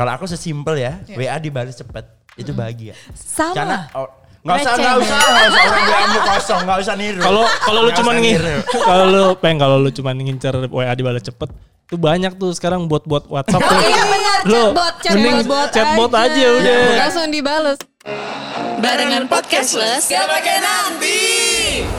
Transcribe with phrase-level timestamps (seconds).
[0.00, 2.08] Kalau aku sesimpel ya, WA dibalas cepet.
[2.32, 2.96] Itu bahagia.
[3.12, 3.52] Sama.
[3.52, 4.08] Karena oh,
[4.40, 7.20] nggak usah nggak usah nggak usah orang WA-mu kosong nggak usah niru.
[7.20, 8.40] Kalau kalau lu cuman usah ngin
[8.88, 11.52] kalau lu pengen kalau lu cuman ngincer WA dibalas cepet
[11.90, 13.76] itu banyak tuh sekarang buat-buat WhatsApp tuh.
[13.92, 15.68] Iya benar, chatbot, chatbot.
[15.68, 16.80] chatbot aja udah.
[16.96, 17.78] Langsung dibales.
[18.80, 20.08] Barengan podcastless.
[20.08, 21.18] Gak pakai nanti.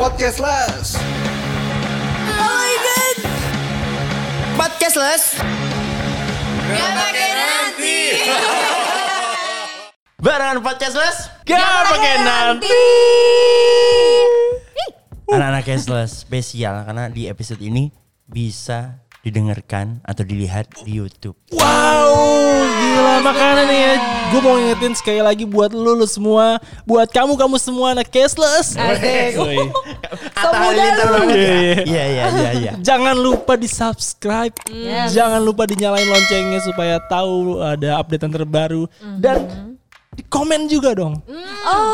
[0.01, 0.97] Podcastless.
[4.57, 5.50] Podcastless.
[6.71, 7.97] Gak pakai nanti.
[10.21, 11.27] Barengan podcastless.
[11.43, 11.59] Gak
[11.91, 12.79] pakai nanti.
[15.31, 17.87] Anak-anak cashless spesial karena di episode ini
[18.27, 21.37] bisa didengarkan atau dilihat di YouTube.
[21.53, 22.13] Wow,
[22.65, 23.93] gila makanya nih ya.
[24.31, 28.73] Gue mau ngingetin sekali lagi buat lu, lu semua, buat kamu kamu semua anak cashless.
[28.73, 29.37] Asik.
[30.33, 31.41] Atta Halilintar banget ya.
[31.41, 31.83] Iya, iya.
[31.83, 32.71] Iya iya iya iya.
[32.87, 35.13] Jangan lupa di subscribe, Yes.
[35.13, 38.87] jangan lupa dinyalain loncengnya supaya tahu ada updatean terbaru
[39.19, 39.70] dan
[40.11, 41.23] di komen juga dong.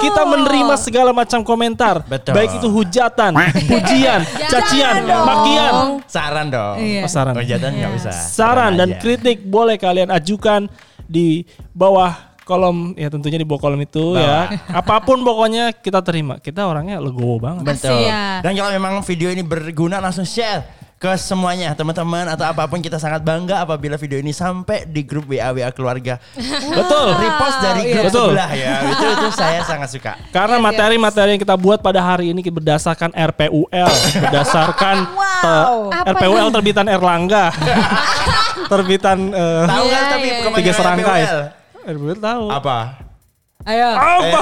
[0.02, 2.34] Kita menerima segala macam komentar, Betul.
[2.34, 3.38] baik itu hujatan,
[3.70, 5.22] pujian, cacian, dong.
[5.22, 5.74] makian,
[6.10, 6.76] Saran dong.
[6.82, 7.06] Iya.
[7.06, 7.34] Oh, saran.
[7.38, 8.14] Oh, jangan nggak usah.
[8.18, 9.02] saran dan aja.
[9.06, 10.66] kritik boleh kalian ajukan
[11.06, 11.46] di
[11.78, 12.10] bawah
[12.42, 14.50] kolom ya tentunya di bawah kolom itu ya.
[14.82, 16.42] Apa pun pokoknya kita terima.
[16.42, 17.70] Kita orangnya legowo banget.
[17.70, 18.02] Betul.
[18.42, 20.66] Dan kalau memang video ini berguna langsung share
[20.98, 25.30] ke semuanya teman-teman atau apa pun kita sangat bangga apabila video ini sampai di grup
[25.30, 26.18] WA WA keluarga.
[26.74, 27.14] Betul.
[27.14, 28.28] Repost dari grup Betul.
[28.34, 28.82] sebelah ya.
[28.82, 30.18] Itu itu saya sangat suka.
[30.34, 33.90] Karena materi-materi yang kita buat pada hari ini berdasarkan RPUL,
[34.26, 34.96] berdasarkan
[35.38, 35.94] Wow.
[35.94, 37.54] eh, RPUL terbitan Erlangga,
[38.74, 41.22] terbitan eh, Tahu kan Iya, tapi iya, tiga serangkai.
[41.30, 41.42] RPUL.
[41.94, 42.46] RPUL tahu.
[42.50, 42.78] Apa?
[43.70, 43.90] Ayo.
[43.94, 44.40] Apa?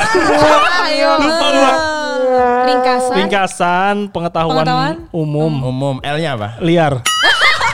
[0.88, 1.10] Ayo.
[1.20, 1.74] Lupa gua.
[2.66, 3.16] Ringkasan.
[3.16, 4.96] Ringkasan pengetahuan, Pengetahuan?
[5.12, 6.50] umum Umum L-nya apa?
[6.60, 6.94] liar.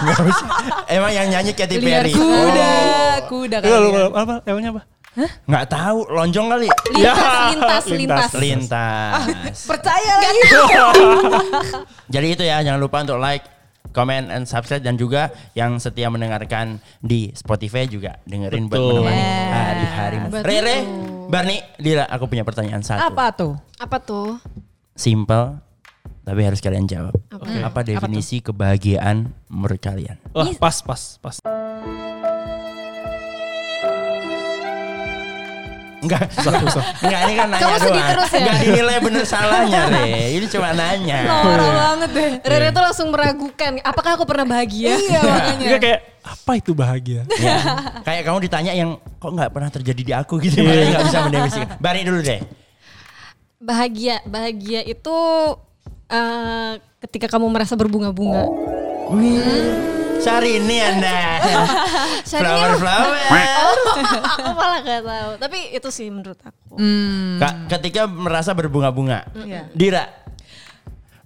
[0.89, 2.11] Emang yang nyanyi Katy Liar Perry.
[2.11, 2.71] kuda,
[3.27, 3.85] kuda Iya, kali.
[3.85, 3.99] lupa.
[3.99, 4.07] ya.
[4.15, 4.35] apa?
[4.43, 4.81] Emangnya apa?
[5.43, 6.67] Nggak tahu, lonjong kali.
[6.95, 7.13] Ya,
[7.51, 8.31] Lintas, lintas, lintas.
[8.33, 9.57] Lintas.
[9.67, 10.41] Percaya lagi.
[12.13, 13.43] Jadi itu ya, jangan lupa untuk like,
[13.91, 18.93] comment, and subscribe dan juga yang setia mendengarkan di Spotify juga dengerin buat Betul.
[19.03, 19.51] menemani Yes.
[19.51, 20.17] hari-hari.
[20.25, 20.43] Betul.
[20.47, 20.77] Rere,
[21.31, 22.99] Barni, Dila, aku punya pertanyaan satu.
[23.07, 23.55] Apa tuh?
[23.79, 24.35] Apa tuh?
[24.91, 25.63] Simple,
[26.27, 27.15] tapi harus kalian jawab.
[27.63, 30.19] Apa definisi kebahagiaan menurut kalian?
[30.35, 31.39] Wah, pas, pas, pas.
[36.01, 36.83] Enggak, Susah, susah.
[36.99, 38.09] enggak ini kan nanya Kamu sedih doang.
[38.11, 38.39] terus ya?
[38.41, 40.09] Enggak dinilai bener salahnya, Re.
[40.33, 41.19] Ini cuma nanya.
[41.29, 42.31] Norak banget deh.
[42.43, 43.71] Rere tuh langsung meragukan.
[43.85, 44.97] Apakah aku pernah bahagia?
[44.97, 45.63] Iya makanya.
[45.63, 47.21] Enggak kayak apa itu bahagia?
[47.39, 47.57] Ya.
[48.03, 51.77] Kayak kamu ditanya yang kok nggak pernah terjadi di aku gitu, makanya nggak bisa mendefinisikan.
[51.77, 52.41] Barni dulu deh.
[53.61, 55.17] Bahagia, bahagia itu
[56.09, 56.73] eh,
[57.05, 58.49] ketika kamu merasa berbunga-bunga.
[60.21, 61.17] Syahrini anda.
[62.29, 63.13] Syahrini flower flower.
[64.21, 65.31] aku malah gak tahu.
[65.41, 66.77] Tapi itu sih menurut aku.
[66.77, 67.41] Hmm.
[67.41, 69.25] Kak, ketika merasa berbunga-bunga.
[69.33, 69.65] Iya.
[69.73, 70.05] Dira.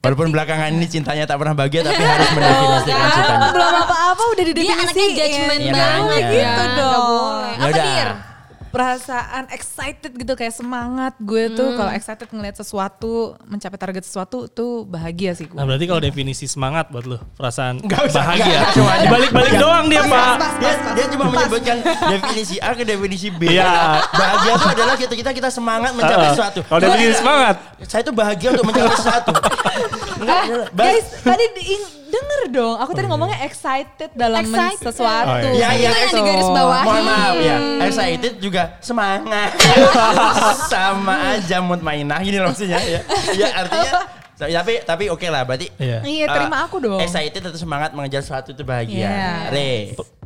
[0.06, 3.10] Walaupun belakangan ini cintanya tak pernah bahagia tapi harus mendefinisikan kan.
[3.12, 3.48] cintanya.
[3.50, 4.84] Belum apa-apa udah Dia didefinisiin.
[4.86, 7.42] anaknya judgment Iya, banget gitu Gitu dong.
[7.58, 8.10] Apa dir?
[8.76, 14.84] Perasaan excited gitu kayak semangat gue tuh kalau excited ngeliat sesuatu mencapai target sesuatu tuh
[14.84, 15.56] bahagia sih gue.
[15.56, 18.60] Nah berarti kalau definisi semangat buat lu perasaan Nggak usah, bahagia.
[18.76, 19.56] cuma Iya.
[19.56, 20.36] doang dia pak.
[20.60, 21.78] Dia, dia cuma menyebutkan
[22.12, 23.48] definisi A ke definisi B.
[23.48, 24.04] Iya.
[24.12, 26.60] Bahagia itu adalah kita kita kita semangat mencapai sesuatu.
[26.68, 27.56] Kalau definisi semangat.
[27.88, 29.32] Saya tuh bahagia untuk mencapai sesuatu.
[30.22, 30.42] Enggak,
[30.74, 31.46] guys, tadi
[32.16, 32.76] denger dong.
[32.80, 34.86] Aku tadi ngomongnya excited dalam men- Excited.
[34.88, 35.36] sesuatu.
[35.44, 35.52] Oh, iya.
[35.52, 36.86] Iya, iya, Itu yang digaris bawahi.
[36.88, 39.52] Mohon maaf ya, excited juga semangat.
[40.72, 43.02] Sama aja mutmainah gini loh maksudnya ya.
[43.36, 43.94] Ya artinya
[44.36, 46.00] tapi tapi oke lah berarti Iya.
[46.04, 47.00] Iya, terima uh, aku dong.
[47.00, 49.08] Excited atau semangat mengejar sesuatu itu bahagia.
[49.08, 49.28] Iya.
[49.52, 49.72] Re.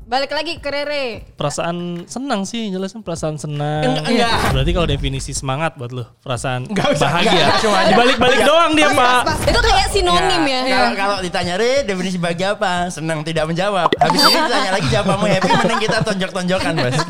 [0.10, 1.22] Balik lagi ke Rere.
[1.38, 3.86] Perasaan senang sih jelasin perasaan senang.
[3.86, 4.38] Enggak, enggak.
[4.50, 7.30] Berarti kalau definisi semangat buat lu perasaan Enggak usah, bahagia.
[7.30, 7.78] enggak, cuma.
[7.86, 8.48] Dibalik-balik Iya.
[8.50, 9.22] doang dia pak.
[9.46, 10.60] Itu kayak sinonim ya.
[10.66, 12.90] Kalau kalau ditanya Re definisi bahagia apa?
[12.90, 13.94] Senang tidak menjawab.
[13.94, 16.98] Habis ini ditanya lagi jawabanmu happy mending kita tonjok-tonjokan, Bos.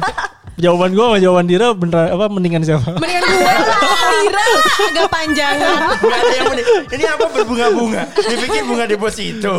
[0.60, 3.00] Jawaban gua sama jawaban Dira bener apa mendingan siapa?
[3.00, 3.40] Mendingan gue
[3.98, 4.46] Dira.
[4.90, 5.80] Agak panjangan.
[6.00, 6.68] Enggak ada yang mending.
[6.90, 8.02] Ini apa berbunga-bunga?
[8.16, 9.54] Dipikir bunga deposito.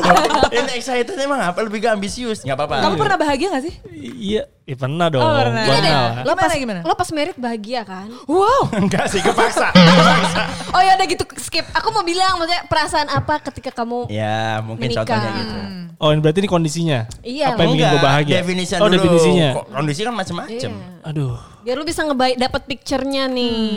[0.50, 2.42] Ini excited emang apa lebih gak ambisius?
[2.42, 2.74] Enggak apa-apa.
[2.86, 3.74] Kamu pernah bahagia gak sih?
[4.00, 5.22] Iya, iya pernah dong.
[5.22, 5.64] Oh, pernah.
[5.64, 5.92] Deh,
[6.26, 6.80] lo Gimana, pas, gimana?
[6.84, 8.08] lo pas merit bahagia kan?
[8.26, 8.70] Wow.
[8.82, 9.70] Enggak sih kepaksa.
[10.70, 11.66] Oh ya udah gitu skip.
[11.74, 15.02] Aku mau bilang maksudnya perasaan apa ketika kamu ya, mungkin Menikah.
[15.02, 15.56] contohnya gitu.
[16.00, 16.98] Oh, ini berarti ini kondisinya.
[17.20, 17.52] Iya.
[17.52, 18.34] Apa yang bikin gua bahagia?
[18.40, 18.94] Definisi oh, dulu.
[18.96, 19.48] definisinya.
[19.68, 20.70] Kondisi kan macam-macam.
[20.72, 21.04] Iya.
[21.04, 23.68] Aduh, biar lu bisa ngebaik dapat picture-nya nih.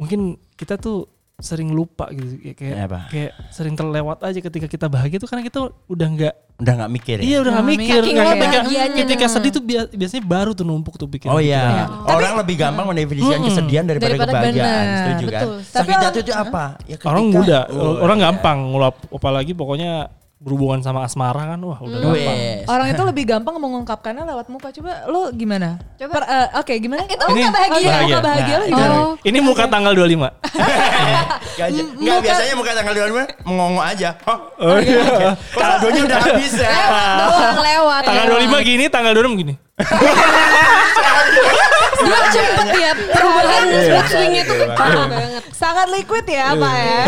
[0.00, 0.20] Mungkin
[0.56, 1.04] kita tuh
[1.36, 3.00] sering lupa gitu kayak kayak, Apa?
[3.08, 7.16] kayak sering terlewat aja ketika kita bahagia tuh karena kita udah nggak Udah nggak mikir
[7.16, 7.24] ya?
[7.24, 8.00] Iya udah gak Nah, mikir.
[8.04, 8.60] Nggak- lo ketika,
[9.00, 11.32] ketika sedih tuh bia- biasanya baru tuh numpuk tuh pikiran.
[11.32, 14.60] Oh iya, orang lebih gampang mendefinisikan kesedihan daripada, Daripada kebahagiaan.
[14.60, 15.40] benar, Setuju kan?
[15.40, 15.54] betul.
[15.56, 16.64] Tapi Sakit hati itu apa?
[16.84, 18.24] Ya Orang muda, Oh, orang iya.
[18.28, 22.16] gampang ngulap apalagi pokoknya berhubungan sama asmara kan wah udah gampang.
[22.16, 22.64] Wes.
[22.64, 24.72] Orang itu lebih gampang mengungkapkannya lewat muka.
[24.72, 25.76] Coba lo gimana?
[25.94, 26.10] Coba.
[26.16, 27.04] Per- eh, Oke, gimana?
[27.04, 27.76] Itu muka bahagia.
[27.76, 28.08] Oh, Bahagia.
[28.08, 28.94] muka bahagia lo Nah, gimana?
[28.96, 29.12] Oh.
[29.20, 30.32] Ini muka tanggal 25.
[31.60, 31.76] Gak, aja.
[31.76, 34.08] Nggak, muka- biasanya muka tanggal 25 mengongok aja.
[34.24, 35.36] Oh, Oh iya.
[35.52, 36.72] kaldonya udah habis ya.
[37.20, 38.00] Doang lewat.
[38.02, 39.54] Tanggal 25 gini, tanggal 26 gini.
[42.00, 42.92] Dia cepet ya.
[42.96, 45.42] Perubahan mood swingnya tuh parah banget.
[45.52, 47.00] Sangat liquid ya, Pak ya.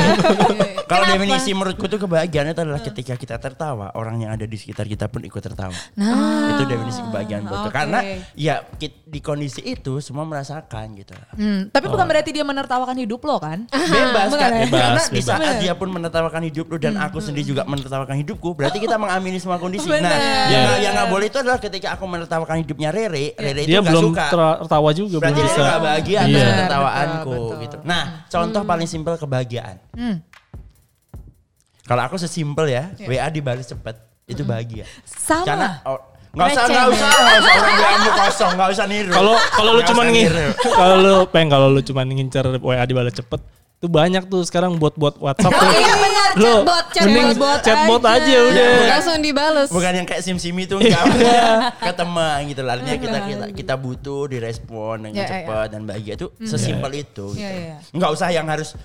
[0.84, 4.84] Kalau definisi menurutku tuh kebahagiaan itu adalah ketika kita tertawa, orang yang ada di sekitar
[4.84, 5.72] kita pun ikut tertawa.
[5.96, 7.68] Nah, itu definisi kebahagiaan buatku.
[7.68, 7.72] oke.
[7.72, 7.98] Karena
[8.34, 11.16] ya di kondisi itu semua merasakan gitu.
[11.32, 13.64] Hmm, tapi bukan berarti dia menertawakan hidup lo kan?
[13.68, 14.50] Bebas kan?
[14.68, 18.52] Bebas, Karena di saat dia pun menertawakan hidup lu dan aku sendiri juga menertawakan hidupku,
[18.52, 19.88] berarti kita mengamini semua kondisi.
[19.88, 19.98] Nah,
[20.50, 20.90] yang Iya.
[20.92, 24.24] nggak boleh itu adalah ketika aku menertawakan hidupnya Rere, Rere itu nggak belum suka.
[24.82, 25.60] Tertawa juga Berarti belum bisa.
[25.62, 26.18] gak bahagia Iya.
[26.18, 27.56] atas Betul, ketawaanku betul.
[27.62, 27.76] gitu.
[27.84, 29.76] Nah, contoh paling simpel kebahagiaan.
[29.94, 30.16] Hmm.
[31.82, 34.86] Kalau aku sesimpel ya, WA dibalas cepet, itu bahagia.
[35.02, 35.44] Sama.
[35.44, 35.98] Karena oh,
[36.32, 39.10] nggak usah, nggak usah, nggak usah orang WA-mu kosong, nggak usah niru.
[39.12, 40.28] Kalau kalau lu cuman ngin
[40.62, 43.40] kalau lu pengen kalau lu cuman ngincer WA dibalas cepet
[43.82, 45.68] tuh banyak tuh sekarang buat-buat WhatsApp tuh.
[45.68, 47.58] Iya benar, Lu chatbot, chatbot.
[47.60, 48.68] chatbot aja Ya, udah.
[48.70, 48.88] bukan.
[48.88, 49.68] Langsung dibales.
[49.68, 51.02] Bukan yang kayak sim-sim itu enggak
[51.82, 52.78] ke teman gitu lah.
[52.78, 57.34] Artinya kita kita kita butuh direspon dengan Ya, ya, cepat dan bahagia itu sesimpel itu
[57.34, 57.42] gitu.
[57.42, 57.76] Ya, ya.
[57.90, 58.78] Enggak usah yang harus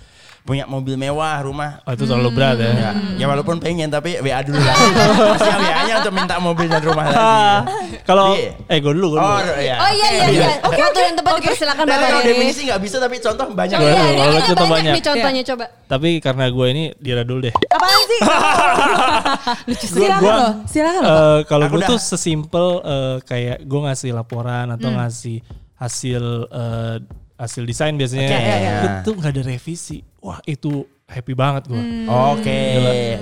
[0.47, 2.71] punya mobil mewah, rumah Oh, itu terlalu berat ya.
[2.71, 4.75] Ya, ya walaupun pengen tapi WA dulu lah.
[5.35, 7.19] Masih WA-nya untuk minta mobil dan rumah lagi.
[8.09, 8.55] Kalau Iya.
[8.65, 9.27] eh gue dulu gue dulu.
[9.27, 9.75] Oh, iya.
[9.75, 10.47] Oh iya iya iya.
[10.63, 13.75] Waktu yang tepat dipersilakan Bapak kalau definisi nggak bisa tapi contoh banyak.
[13.75, 13.99] Oh iya,
[14.39, 14.93] kita contoh banyak banyak.
[14.93, 15.65] nih contohnya coba.
[15.85, 17.53] Tapi karena gue ini Dira dulu deh.
[17.67, 18.19] Apaan sih?
[19.67, 21.11] Lucu Silakan gua- loh, silakan loh.
[21.11, 24.97] Eh, kalau gue tuh sesimpel eh, kayak gue ngasih laporan atau Hmm.
[24.97, 25.37] ngasih
[25.75, 26.95] hasil eh,
[27.37, 28.73] hasil desain biasanya Oke, iya, iya.
[28.97, 29.97] itu nggak ada revisi.
[30.27, 31.79] Wah itu happy banget gue.
[31.79, 32.35] Hmm.
[32.35, 32.59] Oke,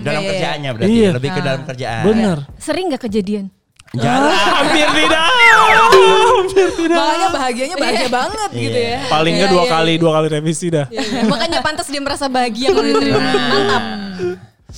[0.01, 0.29] dalam Iya, iya.
[0.33, 1.11] kerjaannya berarti Iya.
[1.13, 2.03] lebih ke dalam kerjaan.
[2.09, 2.37] Bener.
[2.57, 3.45] Sering gak kejadian?
[3.93, 4.33] Jarang.
[4.33, 5.21] Hampir tidak.
[5.21, 6.97] Hampir tidak.
[6.97, 8.97] Makanya bahagianya bahagia banget gitu ya.
[9.05, 10.85] Paling nggak Iya, dua iya, kali dua kali revisi dah.
[11.29, 13.21] Makanya pantas dia merasa bahagia kalau diterima.
[13.21, 13.83] Mantap.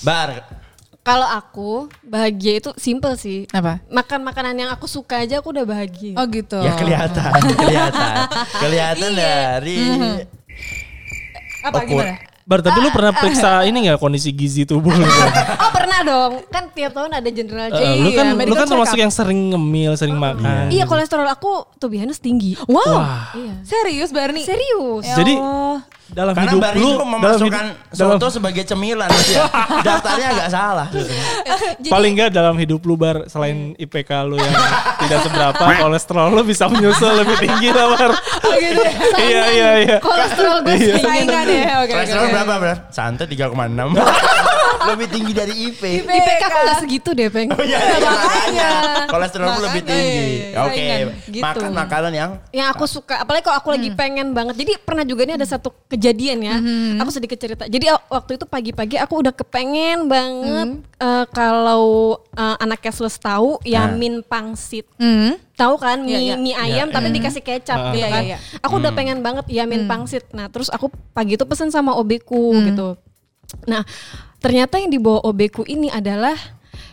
[0.04, 0.30] Bar.
[1.02, 1.72] Kalau aku
[2.04, 3.48] bahagia itu simple sih.
[3.56, 3.80] Apa?
[3.88, 6.20] Makan makanan yang aku suka aja aku udah bahagia.
[6.20, 6.60] Oh gitu.
[6.60, 8.16] Ya kelihatan, kelihatan.
[8.68, 9.80] Kelihatan dari
[11.68, 11.90] Apa Awkward.
[11.90, 12.16] gimana?
[12.48, 15.04] Bar, tapi lu pernah periksa ini nggak kondisi gizi tubuh lu?
[15.64, 16.32] Oh pernah dong.
[16.48, 17.84] Kan tiap tahun ada general check.
[17.98, 19.04] lu kan Iya, lu kan termasuk up.
[19.04, 20.72] yang sering ngemil, sering makan.
[20.72, 22.56] Iya kolesterol aku tuh biasanya tinggi.
[22.64, 22.80] Wow.
[22.88, 23.36] Wah.
[23.36, 23.54] Iya.
[23.62, 24.42] Serius Barni?
[24.42, 25.04] Serius.
[25.04, 25.36] Ya Jadi.
[26.08, 29.44] Dalam karena hidup Bar lu dalam memasukkan dalam, soto sebagai cemilan ya.
[29.84, 30.88] Daftarnya agak salah.
[30.88, 34.54] Jadi paling nggak dalam hidup lu bar selain IPK lu yang
[35.04, 38.12] tidak seberapa, kolesterol lu bisa menyusul lebih tinggi lah bar.
[38.58, 38.92] gitu ya.
[39.20, 39.98] iya iya iya.
[40.00, 40.96] kolesterol gue Iya.
[41.04, 41.46] saingan.
[41.48, 41.58] Ya.
[41.58, 41.76] Oke.
[41.84, 42.34] oke, Kolesterol oke.
[42.34, 42.78] berapa, Bar?
[42.90, 43.98] Santai 3,6.
[44.88, 45.82] Lebih tinggi dari IP.
[46.04, 47.50] IPK aku gak segitu deh peng.
[47.58, 48.70] Oh iya, iya, makanya.
[49.08, 50.26] Kolesterolmu lebih tinggi.
[50.48, 51.42] iya, Oke, saingan, gitu.
[51.42, 54.56] makan makanan yang yang aku suka apalagi kalau aku lagi pengen banget.
[54.56, 56.56] Jadi pernah juga ini ada satu kejadian ya.
[56.98, 57.66] Aku sedikit cerita.
[57.66, 61.86] Jadi uh, waktu itu pagi-pagi aku udah kepengen banget uh, kalau
[62.32, 64.86] uh, anak cashless tahu yamin pangsit.
[64.98, 65.36] Hmm.
[65.54, 66.36] tahu kan mie, Iya, iya.
[66.38, 67.16] mie ayam Iya, tapi iya.
[67.18, 67.90] dikasih kecap Ah.
[67.90, 68.22] gitu Iya, kan.
[68.22, 68.60] iya, iya.
[68.62, 70.30] aku udah pengen banget yamin pangsit.
[70.30, 72.94] Nah terus aku pagi itu pesen sama obeku gitu.
[73.66, 73.82] Nah
[74.48, 76.40] ternyata yang dibawa obeku ini adalah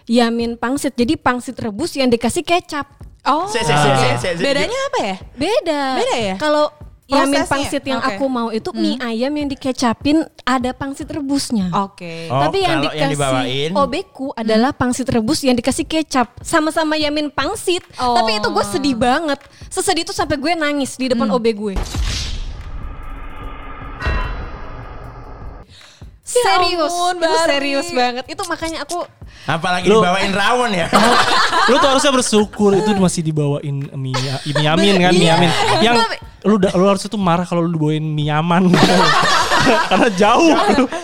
[0.04, 2.90] yamin pangsit jadi pangsit rebus yang dikasih kecap
[3.24, 3.48] Oh.
[3.48, 5.16] Se- se- se- se- se- se- Bedanya apa ya?
[5.32, 5.82] Beda.
[5.96, 6.34] Beda ya?
[6.36, 6.68] Kalau
[7.08, 8.20] yamin pangsit yang Oke.
[8.20, 11.72] aku mau itu mie ayam yang dikecapin ada pangsit rebusnya.
[11.72, 12.28] Oke.
[12.28, 13.70] Oh, Tapi yang yang dikasih dibawain?
[13.72, 17.80] obeku adalah pangsit rebus yang dikasih kecap sama-sama yamin pangsit.
[17.96, 18.12] Oh.
[18.12, 19.40] Tapi itu gue sedih banget.
[19.72, 21.80] Sesedih itu sampai gue nangis di depan obe gue.
[26.36, 27.46] Serius, ampun, itu Barbie.
[27.46, 28.24] serius banget.
[28.26, 28.98] Itu makanya aku
[29.44, 30.86] apalagi Lu- dibawain rawon ya.
[31.70, 35.32] lu tuh harusnya bersyukur itu masih dibawain mie mie yamin kan mie Iya.
[35.36, 35.50] yamin.
[35.80, 35.94] Yang
[36.44, 38.68] lu lu harusnya tuh marah kalau lu dibawain mie yaman.
[39.90, 40.50] Karena jauh.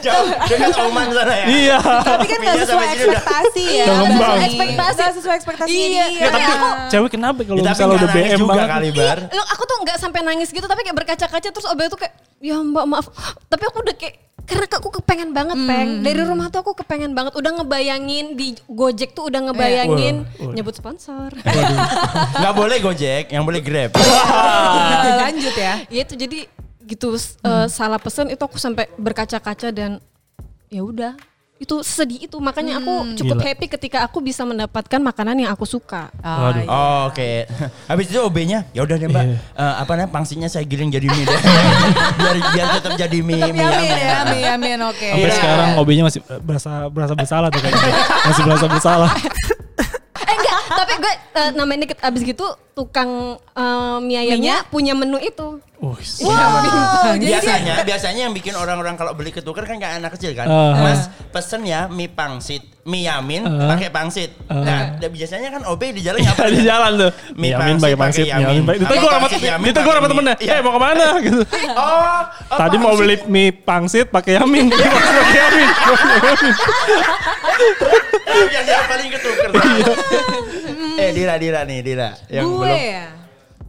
[0.00, 1.44] Jauh dekat Oman sana ya.
[1.46, 1.78] iya.
[1.80, 3.86] Tapi kan gak Minyak sesuai ekspektasi ya.
[3.90, 4.44] Barni.
[4.46, 4.96] Ekspektasi.
[4.96, 5.86] Nggak sesuai ekspektasi Iya.
[5.86, 6.06] dia.
[6.10, 6.52] Ya, tapi
[6.88, 8.68] cewek kenapa kalau Ya, misalnya udah BM juga banget?
[8.68, 9.18] kali bar.
[9.28, 12.56] Lo aku tuh nggak sampai nangis gitu tapi kayak berkaca-kaca terus Obe tuh kayak ya
[12.56, 13.06] Mbak maaf.
[13.46, 17.38] Tapi aku udah kayak karena aku kepengen banget peng dari rumah tuh aku kepengen banget
[17.38, 20.54] udah ngebayangin di Gojek tuh udah ngebayangin Wah, wah.
[20.58, 21.30] nyebut sponsor
[22.34, 23.94] Nggak boleh Gojek, yang boleh Grab.
[23.94, 25.74] Eh, lanjut ya.
[25.86, 26.50] ya itu jadi
[26.90, 30.02] gitu eh, salah pesen itu aku sampai berkaca-kaca dan
[30.66, 31.14] ya udah
[31.61, 33.44] itu sedih itu makanya aku cukup Gila.
[33.52, 36.09] happy ketika aku bisa mendapatkan makanan yang aku suka.
[36.25, 36.64] Waduh.
[36.64, 36.68] iya.
[36.73, 37.44] Oh, Oke.
[37.92, 39.25] Habis itu OB-nya ya udah deh Mbak.
[39.28, 39.37] Iya.
[39.37, 41.37] Eh, apa namanya pangsinya saya giling jadi mie deh.
[42.16, 43.44] biar biar tetap jadi mie.
[43.44, 45.04] Tapi mie amin ya, amin, amin, oke.
[45.04, 45.37] Sampai Iya.
[45.37, 47.92] sekarang OB-nya masih eh, berasa berasa bersalah tuh kayaknya.
[48.25, 49.11] masih berasa bersalah.
[50.90, 55.62] Eh tapi gue uh, namanya dikit abis gitu tukang uh, mie ayamnya punya menu itu.
[55.80, 56.61] Wih, Wow,
[57.16, 60.44] dia- biasanya biasanya yang bikin orang-orang kalau beli ketuker kan kayak anak kecil kan.
[60.44, 60.76] Uh.
[60.76, 63.64] Mas pesen ya mie pangsit, mie yamin Uh.
[63.64, 64.28] pakai pangsit.
[64.44, 64.61] Uh.
[64.61, 66.52] Nah, biasanya kan OB di jalan ngapain?
[66.59, 67.11] di jalan tuh.
[67.32, 68.44] Mie Yamin pangsit pakai pangsit, yamin.
[68.44, 68.80] Yamin pakai.
[68.85, 69.26] Ditegur sama
[69.64, 70.12] ditegur sama mie?
[70.12, 70.35] temennya.
[70.37, 70.52] Iya.
[70.52, 71.42] Eh mau ke mana gitu.
[71.73, 72.20] Oh,
[72.52, 74.68] oh, Tadi mau beli mie pangsit pakai Yamin.
[74.76, 75.68] pakai Yamin.
[78.68, 79.49] yang paling ketuker.
[81.00, 82.76] Eh Dira Dira nih Dira yang gue belum.
[82.76, 83.07] ya.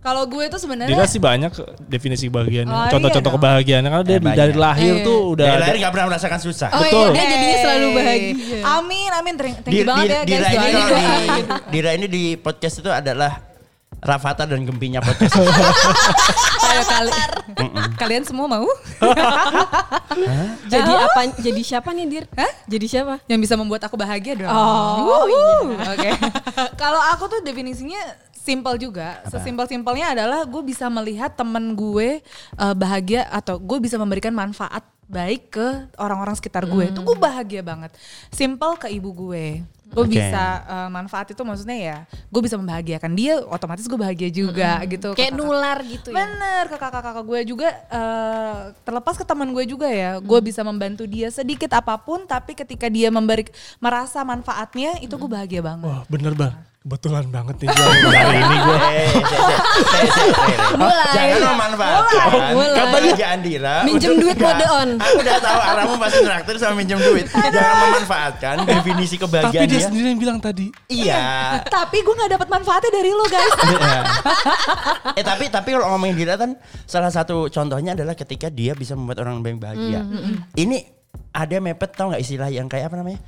[0.02, 1.52] Kalau gue itu sebenarnya Dira sih banyak
[1.86, 2.74] definisi kebahagiaannya.
[2.74, 3.38] Oh, iya Contoh-contoh dong.
[3.38, 4.38] kebahagiaannya karena dia Eh, banyak.
[4.40, 5.06] dari lahir Iya.
[5.06, 6.70] tuh udah Dari lahir nggak pernah merasakan susah.
[6.70, 7.08] Oh Betul.
[7.08, 8.60] iya, dia jadinya selalu bahagia.
[8.66, 9.34] Amin, amin.
[9.38, 10.26] Thank you banget ya guys.
[10.26, 10.96] Dira ini di
[11.70, 13.32] Dira ini di podcast itu adalah
[14.02, 15.38] Rafata dan Gempinya podcast.
[16.74, 17.12] Ayo kali.
[18.02, 18.66] Kalian semua mau?
[20.74, 21.22] Jadi apa?
[21.38, 22.26] Jadi siapa nih Dir?
[22.34, 22.50] Hah?
[22.66, 23.22] Jadi siapa?
[23.30, 24.50] Yang bisa membuat aku bahagia dong.
[24.50, 25.78] Oh, Wuhu.
[25.94, 26.18] Oke.
[26.82, 28.02] Kalau aku tuh definisinya
[28.34, 29.22] simpel juga.
[29.30, 32.26] Sesimpel-simpelnya adalah gue bisa melihat temen gue
[32.58, 34.82] eh, bahagia atau gue bisa memberikan manfaat
[35.12, 35.68] baik ke
[36.02, 36.90] orang-orang sekitar gue.
[36.90, 37.94] Itu gue bahagia banget.
[38.34, 39.62] Simpel ke ibu gue.
[39.92, 40.16] Gue Oke.
[40.16, 45.12] bisa eh, manfaat itu maksudnya ya, gue bisa membahagiakan dia, otomatis gue bahagia juga gitu.
[45.12, 46.16] Kayak kakak- nular gitu ya.
[46.18, 51.04] Bener ke kakak-kakak gue juga eh, terlepas ke teman gue juga ya, gue bisa membantu
[51.04, 53.44] dia sedikit apa pun, tapi ketika dia memberi
[53.78, 55.86] merasa manfaatnya itu gue bahagia banget.
[55.86, 56.56] Wah bener bang.
[56.82, 58.78] Kebetulan banget nih gua hari ini gue.
[58.82, 59.10] Eh,
[60.74, 61.14] Mulai.
[61.14, 62.74] Jangan memanfaatkan Mulai.
[62.76, 63.76] kebahagiaan Dira.
[63.84, 64.90] Minjem duit mode on.
[64.98, 67.30] Aku udah tahu arahmu pasti traktir sama minjem duit.
[67.30, 69.88] Jangan memanfaatkan definisi Tapi kebahagiaan dia dia.
[69.88, 70.70] sendiri yang bilang tadi.
[70.86, 71.22] Iya.
[71.82, 73.54] Tapi gue nggak dapat manfaatnya dari lo guys.
[73.64, 74.00] Iya.
[75.12, 76.54] eh tapi tapi kalau ngomongin Dira kan
[76.86, 80.02] salah satu contohnya adalah ketika dia bisa membuat orang lain bahagia.
[80.54, 80.78] Ini
[81.32, 83.20] ada mepet tau nggak istilah yang kayak apa namanya?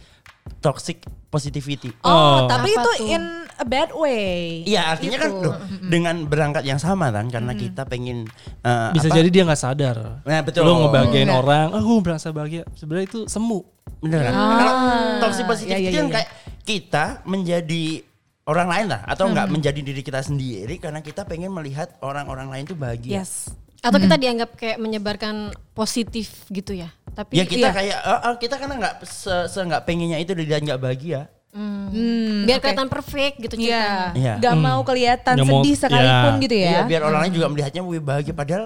[0.59, 1.91] Toxic positivity.
[2.01, 2.37] Oh, Oh.
[2.45, 3.07] tapi Apa itu tuh?
[3.09, 4.63] in a bad way.
[4.63, 5.39] Iya artinya kan Gitu.
[5.41, 8.27] loh, dengan berangkat yang sama kan karena kita pengen
[8.59, 9.15] eh, Bisa apa?
[9.15, 10.19] jadi dia nggak sadar.
[10.21, 10.61] Nah, betul.
[10.61, 11.41] Lo ngebahagiain Enggak.
[11.41, 12.63] orang, oh gue merasa bahagia.
[12.73, 13.63] Sebenarnya itu semu.
[13.99, 14.33] bener kan?
[14.33, 14.47] Ah.
[14.53, 14.73] Kalau
[15.21, 16.13] toxic positivity Iya, iya, kan iya.
[16.13, 16.29] kayak
[16.63, 18.03] kita menjadi
[18.43, 22.63] orang lain lah atau enggak menjadi diri kita sendiri karena kita pengen melihat orang-orang lain
[22.65, 23.23] tuh bahagia.
[23.23, 23.51] Yes.
[23.79, 26.87] Atau kita dianggap kayak menyebarkan positif gitu ya.
[27.13, 27.71] Tapi Ya kita Iya.
[27.71, 31.27] kayak eh, eh, kita karena nggak se, se nggak pengennya itu dia nggak bahagia.
[31.53, 32.63] Hmm, biar oke.
[32.65, 33.61] kelihatan perfect gitu Iya.
[33.61, 34.11] ceritanya.
[34.15, 34.33] Iya.
[34.41, 36.41] Gak mau kelihatan Nggak mau- sedih sekalipun ya.
[36.41, 36.65] gitu ya.
[36.65, 38.65] Iya, biar orang lain juga melihatnya wih bahagia padahal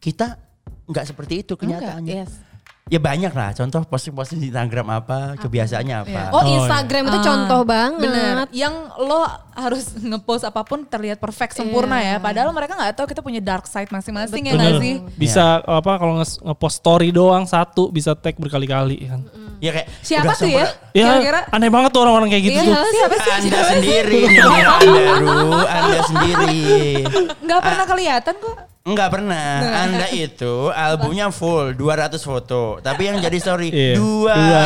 [0.00, 0.26] kita
[0.88, 2.14] nggak seperti itu Enggak, kenyataannya.
[2.16, 2.32] yes.
[2.84, 6.10] Ya banyak lah contoh posting-posting di Instagram apa, kebiasaannya apa.
[6.10, 6.24] Iya.
[6.28, 8.00] Oh, Oh, Instagram itu Ah, contoh banget.
[8.02, 8.34] Bener.
[8.50, 12.18] Yang lo harus ngepost apa pun terlihat perfect sempurna ya.
[12.18, 14.94] Padahal mereka nggak tahu kita punya dark side masing-masing ya nggak sih?
[15.14, 19.24] Bisa apa kalau nge- nge-post story doang satu bisa tag berkali-kali kan.
[19.56, 20.66] Ya kayak Siapa udah tuh ya?
[20.66, 20.90] sempurna.
[20.92, 21.40] Ya Kira-kira?
[21.48, 22.90] aneh banget tuh orang-orang kayak gitu Iya, tuh.
[22.90, 23.30] siapa sih?
[23.32, 24.74] Anda sendiri nih, Anda
[25.16, 26.60] Ru, Anda sendiri.
[27.40, 28.56] Nggak pernah kelihatan kok.
[28.82, 29.62] Enggak pernah.
[29.80, 33.94] Anda itu albumnya full 200 foto, tapi yang jadi story Iya.
[33.94, 34.34] dua.
[34.34, 34.62] Dua.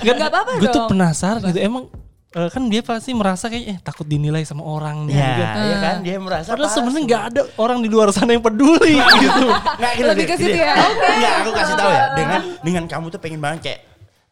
[0.00, 0.88] Nggak apa-apa Gue tuh dong.
[0.88, 1.84] penasaran gitu emang
[2.30, 5.04] eh, kan dia pasti merasa kayak eh takut dinilai sama orang.
[5.06, 5.60] Ya, gitu.
[5.60, 9.46] ya kan dia merasa Padahal sebenarnya nggak ada orang di luar sana yang peduli gitu.
[9.76, 10.60] Nggak, gini, Lebih ke situ gini.
[10.60, 11.08] ya, oke.
[11.10, 12.04] Nggak, aku kasih tahu ya.
[12.14, 13.80] Dengan dengan kamu tuh pengen banget kayak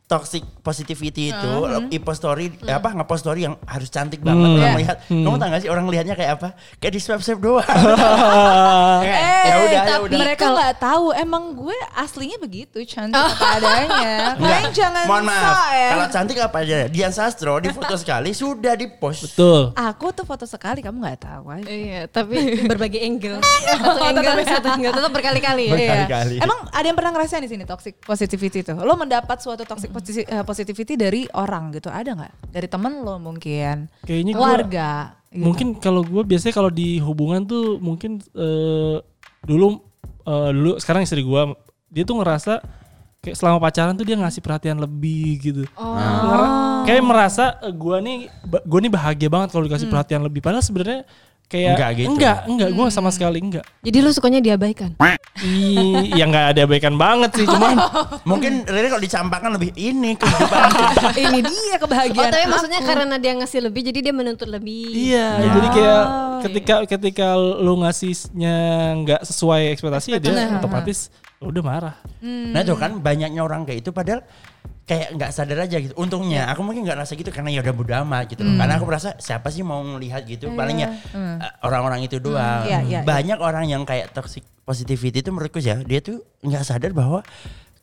[0.06, 1.52] toxic positivity itu
[1.90, 4.54] ipost story eh, apa ngepost story yang harus cantik banget Hmm.
[4.56, 4.78] orang Iya.
[4.78, 7.66] lihat kamu tahu gak sih orang lihatnya kayak apa kayak di swipe swipe doang
[8.96, 13.46] Kayak, Eh, ya udah ya udah mereka nggak tahu emang gue aslinya begitu cantik apa
[13.56, 14.14] adanya.
[14.38, 15.88] Kalian jangan mohon maaf sok ya.
[15.88, 19.70] kalau cantik apa aja Dian Sastro di foto sekali sudah di post Betul.
[19.72, 21.66] Aku tuh foto sekali kamu nggak tahu aja.
[21.66, 23.38] Iya, tapi berbagai angle.
[23.42, 25.68] Satu Oh, angle, satu angle, tetap berkali-kali ya.
[25.68, 25.75] Iya.
[25.75, 26.36] Berkali-kali.
[26.38, 28.76] Emang ada yang pernah ngerasain di sini toxic positivity tuh?
[28.76, 31.88] Lo mendapat suatu toxic posi- eh, positivity dari orang gitu?
[31.88, 32.33] Ada nggak?
[32.50, 33.88] Dari temen lo mungkin?
[34.03, 34.91] Kayaknya gua- Keluarga?
[35.26, 35.43] gitu.
[35.43, 38.97] Mungkin kalau gue biasanya kalau di hubungan tuh mungkin eh,
[39.43, 39.81] dulu
[40.23, 41.43] eh, dulu sekarang istri gue
[41.87, 42.61] dia tuh ngerasa
[43.21, 45.62] kayak selama pacaran tuh dia ngasih perhatian lebih gitu.
[45.75, 46.85] Oh.
[46.85, 50.38] Kayak merasa gue nih gue nih bahagia banget kalau dikasih perhatian lebih.
[50.38, 51.03] Padahal sebenarnya
[51.47, 52.09] kayak Enggak gitu.
[52.11, 53.62] enggak enggak gue sama sekali enggak.
[53.81, 54.99] Jadi lu sukanya diabaikan?
[55.38, 57.76] Ih, ya nggak ada baikan banget sih cuman
[58.31, 60.61] mungkin Riri kalau dicampakkan lebih ini kehidupan
[61.23, 62.31] Ini dia Oh, kebahagiaan.
[62.31, 62.88] tapi maksudnya aku.
[62.88, 64.88] karena dia ngasih lebih, jadi dia menuntut lebih.
[64.88, 66.03] Iya, jadi kayak
[66.43, 68.57] ketika ketika lu ngasihnya
[68.99, 70.59] nggak sesuai ekspektasi ya dia Nah.
[70.59, 71.97] otomatis udah marah.
[72.23, 74.25] Nah itu kan banyaknya orang kayak itu padahal
[74.87, 75.93] kayak nggak sadar aja gitu.
[75.99, 78.47] Untungnya aku mungkin nggak rasa gitu karena ya udah bodo amat gitu.
[78.47, 78.55] loh.
[78.55, 82.64] Karena aku merasa siapa sih mau ngelihat gitu paling ya eh, orang-orang itu doang.
[82.64, 83.00] Iya, iya, iya.
[83.02, 87.23] Banyak orang yang kayak toxic positivity itu menurutku ya dia tuh nggak sadar bahwa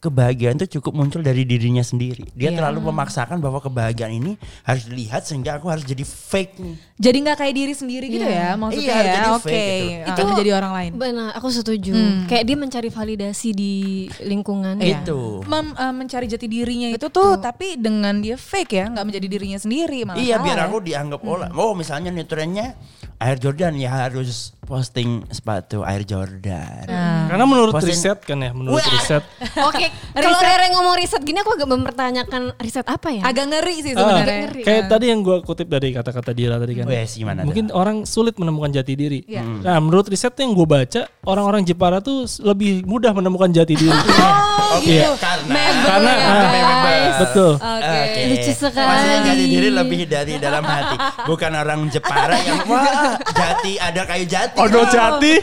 [0.04, 2.28] kebahagiaan itu cukup muncul dari dirinya sendiri.
[2.32, 2.60] Dia Iya.
[2.60, 6.76] terlalu memaksakan bahwa kebahagiaan ini harus dilihat sehingga aku harus jadi fake nih.
[7.00, 9.14] Jadi nggak kayak diri sendiri gitu ya maksudnya Iya, ya.
[9.14, 9.48] jadi Oke.
[9.48, 10.10] fake gitu.
[10.10, 10.92] Itu menjadi orang lain.
[10.94, 11.94] Benar, aku setuju.
[11.94, 12.28] Hmm.
[12.28, 13.74] Kayak dia mencari validasi di
[14.22, 14.76] lingkungan.
[14.78, 15.00] Iya.
[15.00, 15.42] Itu.
[15.44, 19.58] Mem- eh, mencari jati dirinya itu tuh tapi dengan dia fake ya, nggak menjadi dirinya
[19.58, 20.20] sendiri malah.
[20.20, 20.64] Iya salah biar ya.
[20.68, 21.50] aku dianggap olah.
[21.54, 22.68] Oh misalnya nih trennya
[23.18, 26.84] Air Jordan ya harus posting sepatu Air Jordan.
[26.88, 27.30] Nah.
[27.30, 28.92] Karena menurut Posting- riset kan ya, menurut Wah.
[28.92, 29.24] riset.
[29.64, 33.22] Oke, kalau Rere ngomong riset gini aku agak mempertanyakan riset apa ya?
[33.26, 34.64] Agak ngeri sih Ah, sebenarnya.
[34.64, 36.86] kayak tadi yang gue kutip dari kata-kata Dira tadi kan.
[36.86, 37.42] Wes gimana?
[37.44, 39.20] Mungkin orang sulit menemukan jati diri.
[39.26, 39.42] Iya.
[39.42, 43.94] Nah, menurut riset yang gue baca, orang-orang Jepara tuh lebih mudah menemukan jati diri.
[44.74, 45.14] Oh Oke, gitu.
[45.22, 47.52] karena Karena ah, betul.
[47.62, 48.22] Oke.
[48.26, 48.90] Lucu sekali.
[48.90, 50.96] Maksudnya jati diri lebih dari dalam hati,
[51.30, 54.58] bukan orang Jepara yang wah jati ada kayu jati.
[54.58, 55.34] Odo jati,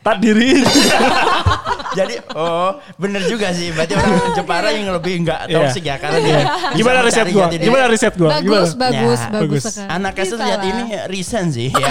[0.00, 0.60] tak diri.
[1.96, 5.56] Jadi oh bener juga sih, berarti orang Jepara yang lebih enggak Iya.
[5.58, 6.38] toxic ya karena dia
[6.78, 7.62] Gimana riset diri.
[7.62, 8.28] Gimana riset gue?
[8.28, 8.82] Bagus, Gimana?
[8.84, 9.62] bagus, Ya, bagus bagus.
[9.72, 9.88] sekali.
[9.90, 11.88] Anak Bisa lihat ini recent sih ya.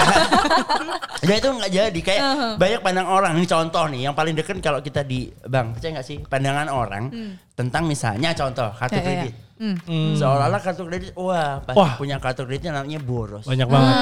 [1.21, 2.21] ya itu nggak jadi kayak
[2.55, 6.05] banyak pandang orang ini contoh nih yang paling deket kalau kita di bang percaya nggak
[6.05, 7.03] sih pandangan orang
[7.51, 9.09] tentang misalnya contoh kartu Ya, ya, ya.
[9.23, 10.11] kredit Hmm.
[10.13, 11.95] seolah-olah kartu kredit wah pasti Wah.
[11.95, 13.95] punya kartu kreditnya namanya boros Banyak banget.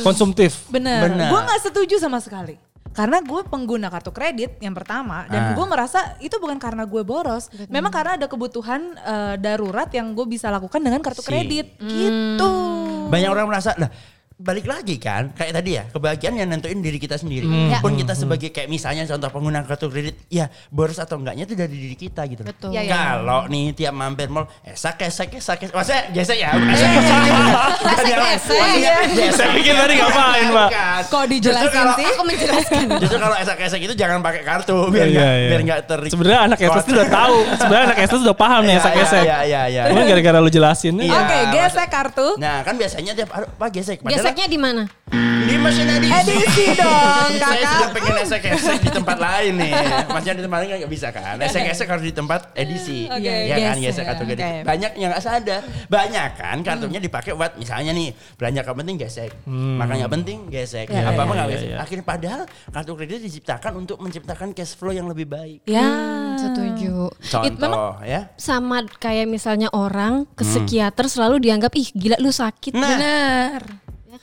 [0.00, 0.64] Konsumtif.
[0.66, 1.04] Bener.
[1.04, 1.28] Bener.
[1.28, 2.56] Gue nggak setuju sama sekali.
[2.94, 5.52] Karena gue pengguna kartu kredit yang pertama dan Ah.
[5.52, 10.24] gue merasa itu bukan karena gue boros, memang karena ada kebutuhan eh, darurat yang gue
[10.24, 11.26] bisa lakukan dengan kartu Si.
[11.26, 12.52] kredit gitu.
[13.04, 13.90] banyak orang merasa lah
[14.34, 17.78] balik lagi kan kayak tadi ya kebahagiaan yang nentuin diri kita sendiri Ya.
[17.78, 21.70] pun kita sebagai kayak misalnya contoh pengguna kartu kredit ya boros atau enggaknya itu dari
[21.70, 22.74] diri kita gitu Betul.
[22.74, 22.90] Ya, ya.
[23.14, 26.90] kalau nih tiap mampir mall esak esek esak esek maksudnya gesek ya esek
[28.34, 28.58] esek
[29.14, 30.68] gesek pikir tadi ngapain, Pak?
[31.08, 32.06] Kok dijelasin sih?
[32.10, 32.84] Aku menjelaskan.
[33.02, 35.48] justru kalau esak esek itu jangan pakai kartu biar Iya, nggak iya.
[35.48, 37.36] biar nggak ter Sebenarnya anak itu udah tahu.
[37.54, 40.08] Sebenarnya anak SS udah paham nih Iya, iya iya iya Cuma iya.
[40.10, 40.94] gara-gara lu jelasin.
[40.98, 41.14] Iya.
[41.14, 42.28] Oke, gesek kartu.
[42.40, 44.84] nah kan biasanya tiap pak gesek Geseknya di mana?
[45.44, 47.68] di mesin edisi Edisi dong, saya kakak.
[47.68, 49.72] sudah pengen esek-esek di tempat lain nih
[50.08, 53.76] maksudnya di tempat lain nggak bisa kan esek-esek harus di tempat edisi Oke, ya kan
[53.76, 54.06] gesek.
[54.08, 54.60] atau gede Oke.
[54.64, 59.30] banyak yang nggak sadar banyak kan kartunya dipakai buat misalnya nih belanja nggak penting gesek
[59.46, 61.76] makan nggak penting gesek Ya, apa apa ya, nggak ya, gesek ya.
[61.78, 62.40] akhirnya padahal
[62.72, 65.84] kartu kredit diciptakan untuk menciptakan cash flow yang lebih baik Ya.
[66.34, 67.12] Setuju.
[67.12, 72.32] It- contoh memang ya sama kayak misalnya orang ke psikiater selalu dianggap ih gila lu
[72.32, 72.88] sakit Nah.
[72.90, 73.60] Benar.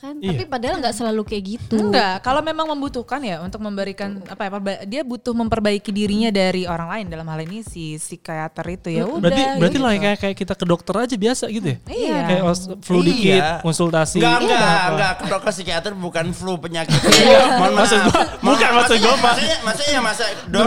[0.02, 0.28] Ya kan Iya.
[0.28, 4.50] tapi padahal nggak selalu kayak gitu Enggak, kalau memang membutuhkan ya untuk memberikan apa ya,
[4.82, 9.22] dia butuh memperbaiki dirinya dari orang lain dalam hal ini si psikiater itu ya udah.
[9.22, 9.86] Berarti berarti gitu.
[9.86, 11.78] lah kayak kayak kita ke dokter aja biasa gitu ya.
[11.86, 12.18] Iya.
[12.26, 13.06] Kayak os- flu Iya.
[13.06, 14.18] dikit, konsultasi.
[14.18, 14.90] Enggak, Iya, enggak, apa.
[14.90, 15.12] enggak.
[15.12, 16.98] Ke dokter psikiater bukan flu penyakit.
[17.22, 17.38] Iya.
[17.56, 18.10] Mohon Maksud maaf.
[18.10, 19.22] gua- Mohon bukan maksud gua, Pak.
[19.22, 20.66] Maksudnya, maksudnya masa dok,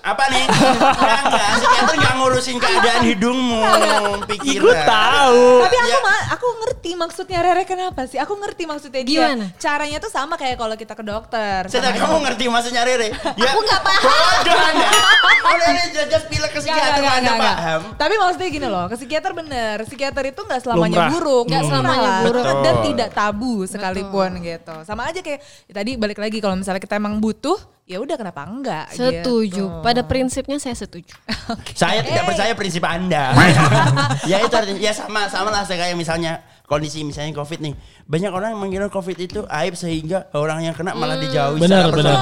[0.00, 0.44] apa nih?
[0.46, 1.48] Enggak, enggak.
[1.58, 3.60] Psikiater enggak ngurusin keadaan hidungmu,
[4.24, 4.62] pikiran.
[4.62, 5.42] Gue tahu.
[5.66, 6.16] Tapi aku Ya.
[6.30, 8.16] aku ngerti maksudnya Rere kenapa sih?
[8.16, 9.32] Aku ngerti maksudnya dia.
[9.32, 9.46] Gimana?
[9.56, 11.60] Caranya tuh sama kayak kalau kita ke dokter.
[11.68, 13.08] Saya kamu ngerti maksudnya Rere?
[13.36, 13.52] Ya.
[13.52, 14.02] Aku nggak paham.
[14.06, 14.88] Bodoh Anda.
[15.46, 17.80] Oh, Rere jajak pilek ke psikiater nggak, Anda paham.
[17.94, 19.76] Tapi maksudnya gini loh, ke psikiater bener.
[19.86, 21.10] Psikiater itu nggak selamanya Lumrah.
[21.14, 22.24] buruk, nggak selamanya Betul.
[22.26, 24.74] buruk dan tidak tabu sekalipun gitu.
[24.82, 27.54] Sama aja kayak ya tadi balik lagi kalau misalnya kita emang butuh,
[27.86, 28.90] ya udah kenapa enggak?
[28.90, 29.82] setuju gitu.
[29.86, 31.14] pada prinsipnya saya setuju
[31.80, 33.30] Saya tidak percaya prinsip Anda.
[34.30, 37.74] ya itu artinya ya sama sama lah saya kayak misalnya kondisi misalnya Covid nih.
[38.10, 41.62] Banyak orang yang mengira Covid itu aib sehingga orang yang kena malah dijauhi.
[41.62, 42.18] Benar, benar.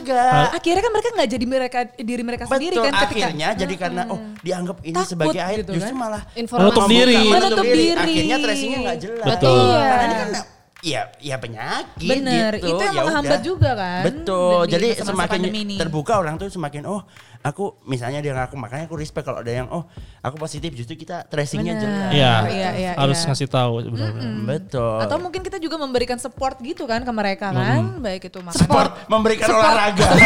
[0.00, 0.46] Enggak.
[0.54, 4.02] Akhirnya kan mereka nggak jadi mereka diri mereka sendiri Betul, kan ketika akhirnya jadi karena
[4.10, 6.02] oh dianggap ini Takut sebagai aib gitu justru kan.
[6.06, 6.22] malah.
[6.38, 7.16] Menutup diri.
[7.26, 7.98] Menutup diri.
[7.98, 9.26] Akhirnya tracingnya nggak jelas.
[9.26, 9.74] Betul.
[9.74, 10.30] Karena ini kan
[10.80, 12.72] ya ya penyakit Bener, gitu.
[12.72, 13.44] itu yang ya menghambat udah.
[13.44, 14.02] juga kan.
[14.08, 14.58] Betul.
[14.64, 15.76] di Jadi semakin ini.
[15.76, 17.04] terbuka orang tuh semakin oh
[17.40, 19.88] aku misalnya dia ngaku makanya aku respect kalau ada yang oh
[20.20, 22.12] aku positif justru kita tracingnya jelas.
[22.12, 22.34] Iya.
[22.48, 23.28] Iya, iya, Harus iya.
[23.32, 24.28] ngasih tahu sebenarnya.
[24.44, 24.98] Betul.
[25.04, 28.56] Atau mungkin kita juga memberikan support gitu kan ke mereka kan, baik itu makan.
[28.56, 30.04] Support memberikan olahraga.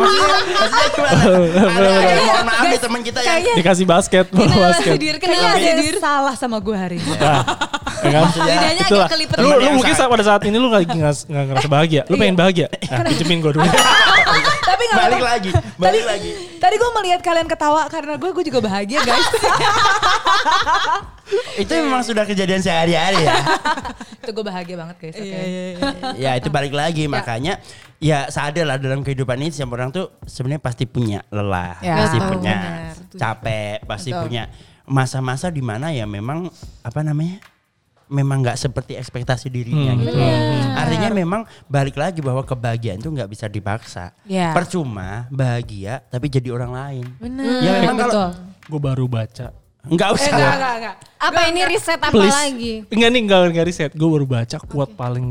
[0.00, 1.20] maksudnya, maksudnya gimana?
[1.64, 4.96] Ada, ada mohon maaf nih teman kita yang Dikasih basket, bola basket.
[5.20, 7.12] Kayaknya ada salah sama gue hari ini.
[8.04, 8.24] Ya kan?
[8.30, 9.06] lidahnya Itulah.
[9.06, 12.02] agak kelipet Lu, lu mungkin saat- pada saat ini lu lagi nggak nggak ngerasa bahagia.
[12.04, 12.66] Lu pengen bahagia.
[12.84, 13.64] Nah, pinjemin gue dulu.
[14.64, 16.30] Tapi nggak balik lagi, balik Tadi- lagi.
[16.56, 19.28] Tadi gue melihat kalian ketawa karena gue, gue juga bahagia guys.
[21.56, 23.34] Itu memang sudah kejadian sehari-hari ya.
[24.20, 25.14] itu gue bahagia banget guys.
[25.14, 25.42] Oke.
[26.16, 27.60] ya itu balik lagi makanya
[27.98, 32.16] ya sadar lah dalam kehidupan ini setiap orang tuh sebenarnya pasti punya lelah, Ya, pasti
[32.18, 32.94] betul, punya benar.
[33.14, 34.22] capek, pasti Betul.
[34.22, 34.42] punya
[34.84, 36.48] masa-masa di mana ya memang
[36.82, 37.40] apa namanya?
[38.06, 40.18] Memang nggak seperti ekspektasi dirinya Hmm, gitu.
[40.74, 44.12] Artinya memang balik lagi bahwa kebahagiaan itu nggak bisa dipaksa.
[44.22, 44.50] Iya.
[44.50, 47.06] Percuma bahagia tapi jadi orang lain.
[47.16, 47.60] Bener.
[47.60, 48.30] Ya memang kalau.
[48.64, 49.52] Gue baru baca.
[49.84, 50.30] nggak Eh, usah.
[50.30, 50.96] enggak, enggak, enggak.
[51.18, 52.32] Apa ini riset apa Please.
[52.34, 52.72] lagi?
[52.88, 53.90] Enggak nih, enggak, enggak riset.
[53.92, 55.26] Gue baru baca quote paling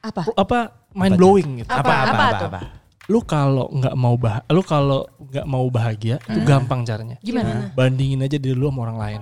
[0.00, 0.22] Apa?
[0.32, 0.58] apa
[0.92, 1.70] mind blowing gitu.
[1.70, 2.48] Apa apa Apa apa, tuh?
[2.48, 2.60] apa?
[3.06, 7.18] Lu kalau nggak mau bah, lu kalau nggak mau bahagia itu gampang caranya.
[7.18, 7.70] Gimana?
[7.72, 9.20] Bandingin aja diri lu sama orang lain.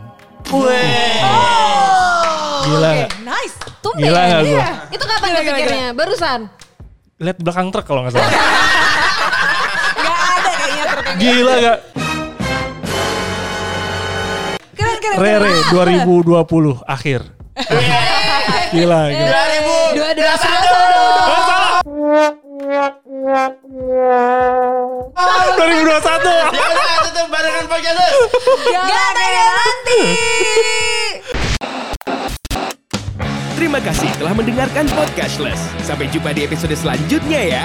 [0.50, 1.89] Weh.
[2.80, 3.12] Gila Oke, nggak?
[3.28, 3.54] nice.
[3.84, 4.00] Tumben.
[4.00, 4.40] Gila gua?
[4.40, 4.68] Iya.
[4.88, 5.88] Itu kapan Gila, gila, kepikirnya?
[5.92, 6.40] Barusan.
[7.20, 8.24] Lihat belakang truk kalau nggak salah.
[10.00, 11.78] Enggak ada kayaknya truk yang Gila gak?
[14.72, 15.16] keren keren.
[15.20, 17.20] Rere 2020 akhir.
[18.72, 19.28] Gila, gila.
[19.28, 20.80] 2000 Dua dua satu.
[21.20, 21.84] Eh, salah.
[25.52, 26.56] 2021.
[26.56, 28.00] Ya udah tutup barengan podcast.
[28.64, 30.00] Gak ada nanti.
[33.60, 35.60] Terima kasih telah mendengarkan Podcastless.
[35.84, 37.64] Sampai jumpa di episode selanjutnya ya.